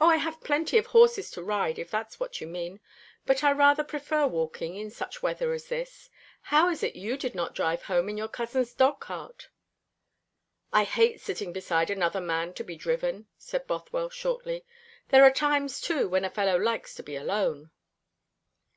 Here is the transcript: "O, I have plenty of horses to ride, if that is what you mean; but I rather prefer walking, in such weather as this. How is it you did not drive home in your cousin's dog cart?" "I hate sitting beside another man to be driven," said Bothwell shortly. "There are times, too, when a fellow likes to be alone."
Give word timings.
"O, 0.00 0.08
I 0.10 0.16
have 0.16 0.40
plenty 0.40 0.76
of 0.76 0.86
horses 0.86 1.30
to 1.30 1.42
ride, 1.44 1.78
if 1.78 1.88
that 1.92 2.08
is 2.08 2.18
what 2.18 2.40
you 2.40 2.48
mean; 2.48 2.80
but 3.26 3.44
I 3.44 3.52
rather 3.52 3.84
prefer 3.84 4.26
walking, 4.26 4.74
in 4.74 4.90
such 4.90 5.22
weather 5.22 5.52
as 5.52 5.68
this. 5.68 6.10
How 6.42 6.68
is 6.68 6.82
it 6.82 6.96
you 6.96 7.16
did 7.16 7.32
not 7.32 7.54
drive 7.54 7.84
home 7.84 8.08
in 8.08 8.16
your 8.16 8.26
cousin's 8.26 8.74
dog 8.74 8.98
cart?" 8.98 9.48
"I 10.72 10.82
hate 10.82 11.20
sitting 11.20 11.52
beside 11.52 11.90
another 11.90 12.20
man 12.20 12.54
to 12.54 12.64
be 12.64 12.74
driven," 12.74 13.28
said 13.38 13.68
Bothwell 13.68 14.10
shortly. 14.10 14.64
"There 15.10 15.22
are 15.22 15.30
times, 15.30 15.80
too, 15.80 16.08
when 16.08 16.24
a 16.24 16.30
fellow 16.30 16.56
likes 16.58 16.96
to 16.96 17.04
be 17.04 17.14
alone." 17.14 17.70